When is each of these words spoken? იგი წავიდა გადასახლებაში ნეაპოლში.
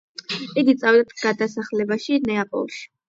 იგი 0.61 0.73
წავიდა 0.83 1.19
გადასახლებაში 1.25 2.19
ნეაპოლში. 2.31 2.83